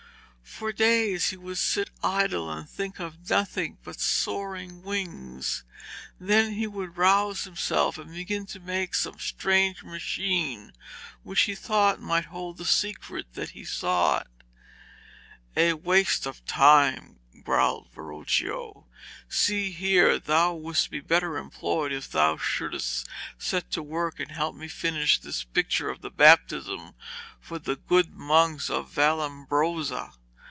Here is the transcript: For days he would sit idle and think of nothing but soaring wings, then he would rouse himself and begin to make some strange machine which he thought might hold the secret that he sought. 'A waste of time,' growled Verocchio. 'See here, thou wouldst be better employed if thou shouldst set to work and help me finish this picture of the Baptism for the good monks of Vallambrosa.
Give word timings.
For 0.61 0.73
days 0.73 1.29
he 1.29 1.37
would 1.37 1.57
sit 1.57 1.89
idle 2.03 2.51
and 2.51 2.69
think 2.69 2.99
of 2.99 3.29
nothing 3.29 3.77
but 3.85 3.99
soaring 4.01 4.83
wings, 4.83 5.63
then 6.19 6.51
he 6.53 6.67
would 6.67 6.97
rouse 6.97 7.45
himself 7.45 7.97
and 7.97 8.11
begin 8.13 8.45
to 8.47 8.59
make 8.59 8.93
some 8.93 9.17
strange 9.17 9.81
machine 9.81 10.73
which 11.23 11.43
he 11.43 11.55
thought 11.55 12.01
might 12.01 12.25
hold 12.25 12.57
the 12.57 12.65
secret 12.65 13.33
that 13.33 13.51
he 13.51 13.63
sought. 13.63 14.27
'A 15.55 15.73
waste 15.75 16.25
of 16.27 16.45
time,' 16.45 17.21
growled 17.43 17.89
Verocchio. 17.95 18.85
'See 19.29 19.71
here, 19.71 20.19
thou 20.19 20.53
wouldst 20.53 20.91
be 20.91 20.99
better 20.99 21.37
employed 21.37 21.91
if 21.93 22.11
thou 22.11 22.35
shouldst 22.37 23.07
set 23.39 23.71
to 23.71 23.81
work 23.81 24.19
and 24.19 24.31
help 24.31 24.53
me 24.55 24.67
finish 24.67 25.17
this 25.17 25.43
picture 25.45 25.89
of 25.89 26.01
the 26.01 26.11
Baptism 26.11 26.93
for 27.39 27.57
the 27.57 27.77
good 27.77 28.13
monks 28.13 28.69
of 28.69 28.91
Vallambrosa. 28.91 30.13